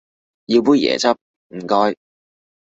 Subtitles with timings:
[0.47, 1.11] 要杯椰汁
[1.55, 1.95] 唔該